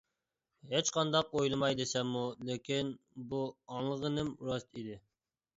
[0.71, 2.91] ھېچقانداق ئويلىماي دېسەممۇ لېكىن
[3.35, 3.43] بۇ
[3.75, 4.99] ئاڭلىغىنىم راست ئىدى.